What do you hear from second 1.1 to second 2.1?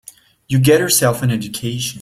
an education.